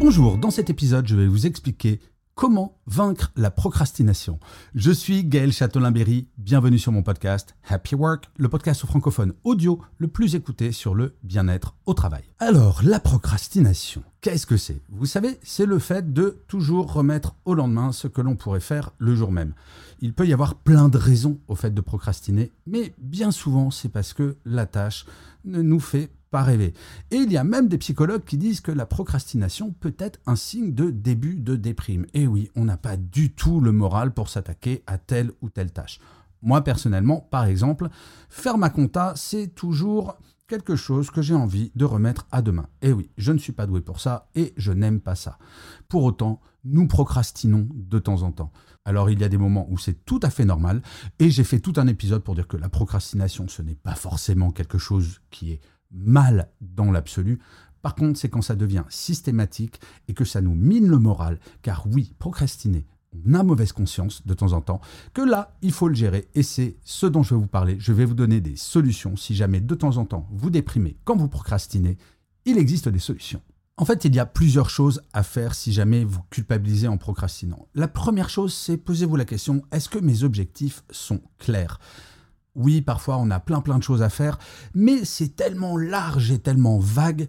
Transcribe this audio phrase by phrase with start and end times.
[0.00, 1.98] Bonjour, dans cet épisode, je vais vous expliquer
[2.36, 4.38] Comment vaincre la procrastination
[4.76, 10.06] Je suis Gaël Châtelain-Berry, bienvenue sur mon podcast Happy Work, le podcast francophone audio le
[10.06, 12.22] plus écouté sur le bien-être au travail.
[12.38, 14.80] Alors, la procrastination, qu'est-ce que c'est?
[14.88, 18.92] Vous savez, c'est le fait de toujours remettre au lendemain ce que l'on pourrait faire
[18.98, 19.52] le jour même.
[20.00, 23.88] Il peut y avoir plein de raisons au fait de procrastiner, mais bien souvent c'est
[23.88, 25.06] parce que la tâche
[25.44, 26.74] ne nous fait pas rêver.
[27.10, 30.36] Et il y a même des psychologues qui disent que la procrastination peut être un
[30.36, 32.06] signe de début de déprime.
[32.14, 35.72] Et oui, on n'a pas du tout le moral pour s'attaquer à telle ou telle
[35.72, 36.00] tâche.
[36.42, 37.88] Moi personnellement, par exemple,
[38.28, 42.68] faire ma compta, c'est toujours quelque chose que j'ai envie de remettre à demain.
[42.80, 45.38] Et oui, je ne suis pas doué pour ça et je n'aime pas ça.
[45.88, 48.52] Pour autant, nous procrastinons de temps en temps.
[48.84, 50.82] Alors il y a des moments où c'est tout à fait normal
[51.18, 54.50] et j'ai fait tout un épisode pour dire que la procrastination, ce n'est pas forcément
[54.50, 55.60] quelque chose qui est
[55.90, 57.38] mal dans l'absolu.
[57.82, 61.86] Par contre, c'est quand ça devient systématique et que ça nous mine le moral, car
[61.86, 62.84] oui, procrastiner,
[63.26, 64.80] on a mauvaise conscience de temps en temps,
[65.14, 67.76] que là, il faut le gérer, et c'est ce dont je vais vous parler.
[67.78, 69.16] Je vais vous donner des solutions.
[69.16, 71.96] Si jamais de temps en temps vous déprimez quand vous procrastinez,
[72.44, 73.42] il existe des solutions.
[73.76, 77.68] En fait, il y a plusieurs choses à faire si jamais vous culpabilisez en procrastinant.
[77.74, 81.78] La première chose, c'est posez-vous la question, est-ce que mes objectifs sont clairs?
[82.54, 84.38] Oui, parfois on a plein plein de choses à faire,
[84.74, 87.28] mais c'est tellement large et tellement vague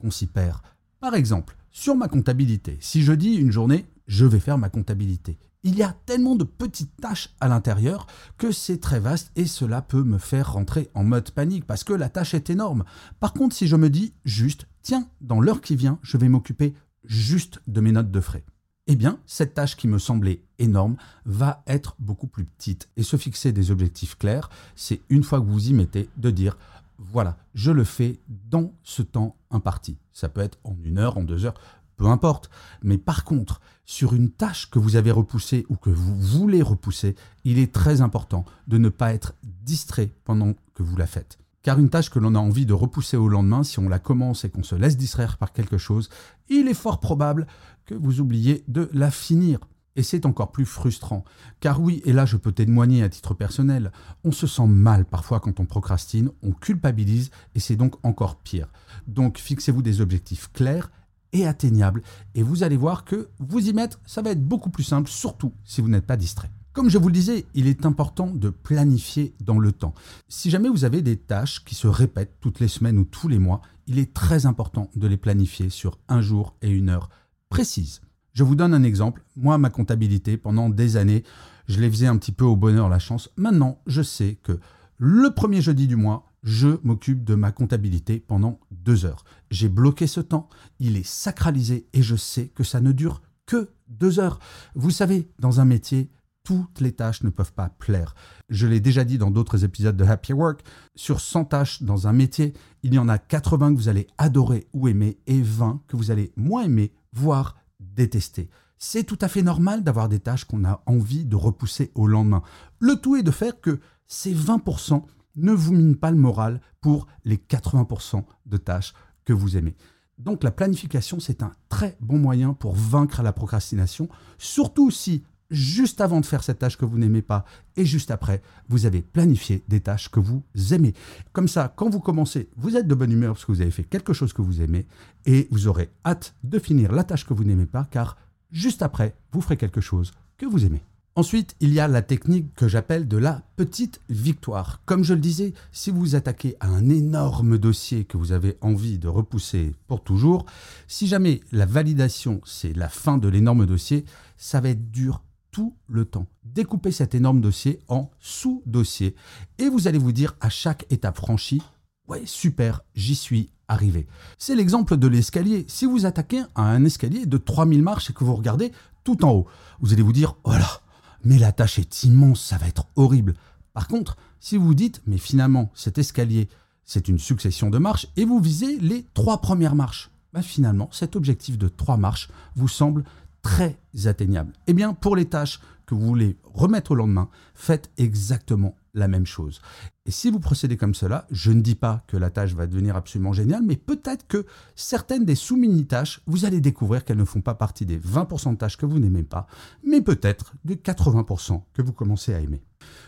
[0.00, 0.60] qu'on s'y perd.
[1.00, 5.38] Par exemple, sur ma comptabilité, si je dis une journée, je vais faire ma comptabilité.
[5.64, 8.06] Il y a tellement de petites tâches à l'intérieur
[8.36, 11.92] que c'est très vaste et cela peut me faire rentrer en mode panique parce que
[11.92, 12.84] la tâche est énorme.
[13.20, 16.74] Par contre, si je me dis juste, tiens, dans l'heure qui vient, je vais m'occuper
[17.04, 18.44] juste de mes notes de frais
[18.86, 22.88] eh bien, cette tâche qui me semblait énorme va être beaucoup plus petite.
[22.96, 26.56] Et se fixer des objectifs clairs, c'est une fois que vous y mettez, de dire,
[26.98, 29.98] voilà, je le fais dans ce temps imparti.
[30.12, 31.60] Ça peut être en une heure, en deux heures,
[31.96, 32.50] peu importe.
[32.82, 37.14] Mais par contre, sur une tâche que vous avez repoussée ou que vous voulez repousser,
[37.44, 41.38] il est très important de ne pas être distrait pendant que vous la faites.
[41.62, 44.44] Car une tâche que l'on a envie de repousser au lendemain, si on la commence
[44.44, 46.08] et qu'on se laisse distraire par quelque chose,
[46.48, 47.46] il est fort probable
[47.86, 49.60] que vous oubliez de la finir.
[49.94, 51.22] Et c'est encore plus frustrant.
[51.60, 53.92] Car oui, et là je peux témoigner à titre personnel,
[54.24, 58.72] on se sent mal parfois quand on procrastine, on culpabilise, et c'est donc encore pire.
[59.06, 60.90] Donc fixez-vous des objectifs clairs
[61.32, 62.02] et atteignables,
[62.34, 65.52] et vous allez voir que vous y mettre, ça va être beaucoup plus simple, surtout
[65.64, 66.50] si vous n'êtes pas distrait.
[66.72, 69.92] Comme je vous le disais, il est important de planifier dans le temps.
[70.28, 73.38] Si jamais vous avez des tâches qui se répètent toutes les semaines ou tous les
[73.38, 77.10] mois, il est très important de les planifier sur un jour et une heure
[77.50, 78.00] précise.
[78.32, 79.22] Je vous donne un exemple.
[79.36, 81.24] Moi, ma comptabilité, pendant des années,
[81.66, 83.28] je les faisais un petit peu au bonheur, la chance.
[83.36, 84.58] Maintenant, je sais que
[84.96, 89.24] le premier jeudi du mois, je m'occupe de ma comptabilité pendant deux heures.
[89.50, 90.48] J'ai bloqué ce temps,
[90.80, 94.38] il est sacralisé et je sais que ça ne dure que deux heures.
[94.74, 96.10] Vous savez, dans un métier,
[96.44, 98.14] toutes les tâches ne peuvent pas plaire.
[98.48, 100.62] Je l'ai déjà dit dans d'autres épisodes de Happy Work,
[100.94, 104.66] sur 100 tâches dans un métier, il y en a 80 que vous allez adorer
[104.72, 108.50] ou aimer et 20 que vous allez moins aimer, voire détester.
[108.78, 112.42] C'est tout à fait normal d'avoir des tâches qu'on a envie de repousser au lendemain.
[112.80, 113.78] Le tout est de faire que
[114.08, 115.04] ces 20%
[115.36, 118.92] ne vous minent pas le moral pour les 80% de tâches
[119.24, 119.76] que vous aimez.
[120.18, 126.00] Donc la planification, c'est un très bon moyen pour vaincre la procrastination, surtout si juste
[126.00, 127.44] avant de faire cette tâche que vous n'aimez pas
[127.76, 130.42] et juste après, vous avez planifié des tâches que vous
[130.72, 130.94] aimez.
[131.32, 133.84] Comme ça, quand vous commencez, vous êtes de bonne humeur parce que vous avez fait
[133.84, 134.86] quelque chose que vous aimez
[135.26, 138.16] et vous aurez hâte de finir la tâche que vous n'aimez pas car
[138.50, 140.82] juste après, vous ferez quelque chose que vous aimez.
[141.14, 144.80] Ensuite, il y a la technique que j'appelle de la petite victoire.
[144.86, 148.98] Comme je le disais, si vous attaquez à un énorme dossier que vous avez envie
[148.98, 150.46] de repousser pour toujours,
[150.88, 154.06] si jamais la validation, c'est la fin de l'énorme dossier,
[154.38, 156.26] ça va être dur tout le temps.
[156.44, 159.14] Découpez cet énorme dossier en sous-dossiers
[159.58, 161.62] et vous allez vous dire à chaque étape franchie,
[162.08, 164.08] ouais, super, j'y suis arrivé.
[164.38, 165.64] C'est l'exemple de l'escalier.
[165.68, 168.72] Si vous attaquez un escalier de 3000 marches et que vous regardez
[169.04, 169.46] tout en haut,
[169.80, 170.80] vous allez vous dire, oh là,
[171.24, 173.34] mais la tâche est immense, ça va être horrible.
[173.74, 176.48] Par contre, si vous dites, mais finalement, cet escalier,
[176.84, 180.10] c'est une succession de marches et vous visez les trois premières marches.
[180.32, 183.04] Bah, finalement, cet objectif de trois marches vous semble
[183.42, 184.52] très atteignable.
[184.66, 189.26] Eh bien, pour les tâches que vous voulez remettre au lendemain, faites exactement la même
[189.26, 189.60] chose.
[190.06, 192.96] Et si vous procédez comme cela, je ne dis pas que la tâche va devenir
[192.96, 197.40] absolument géniale, mais peut-être que certaines des sous-mini tâches, vous allez découvrir qu'elles ne font
[197.40, 199.46] pas partie des 20% de tâches que vous n'aimez pas,
[199.84, 202.62] mais peut-être des 80% que vous commencez à aimer.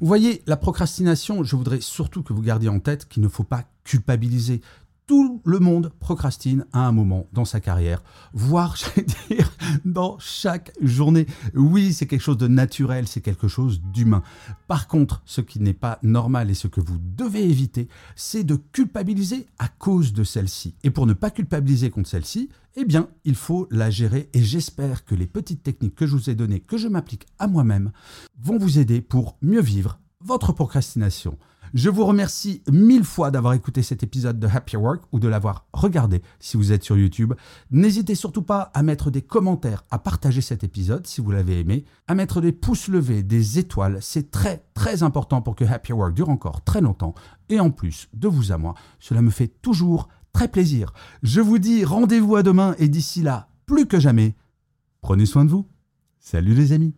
[0.00, 3.44] Vous voyez, la procrastination, je voudrais surtout que vous gardiez en tête qu'il ne faut
[3.44, 4.60] pas culpabiliser
[5.08, 9.00] tout le monde procrastine à un moment dans sa carrière, voire, je
[9.34, 9.50] dire,
[9.86, 11.26] dans chaque journée.
[11.54, 14.22] Oui, c'est quelque chose de naturel, c'est quelque chose d'humain.
[14.68, 18.56] Par contre, ce qui n'est pas normal et ce que vous devez éviter, c'est de
[18.56, 20.74] culpabiliser à cause de celle-ci.
[20.84, 25.06] Et pour ne pas culpabiliser contre celle-ci, eh bien, il faut la gérer et j'espère
[25.06, 27.92] que les petites techniques que je vous ai données, que je m'applique à moi-même,
[28.38, 31.38] vont vous aider pour mieux vivre votre procrastination.
[31.74, 35.66] Je vous remercie mille fois d'avoir écouté cet épisode de Happy Work ou de l'avoir
[35.72, 37.34] regardé si vous êtes sur YouTube.
[37.70, 41.84] N'hésitez surtout pas à mettre des commentaires, à partager cet épisode si vous l'avez aimé,
[42.06, 43.98] à mettre des pouces levés, des étoiles.
[44.00, 47.14] C'est très très important pour que Happy Work dure encore très longtemps.
[47.48, 50.92] Et en plus, de vous à moi, cela me fait toujours très plaisir.
[51.22, 54.36] Je vous dis rendez-vous à demain et d'ici là, plus que jamais,
[55.00, 55.66] prenez soin de vous.
[56.20, 56.97] Salut les amis.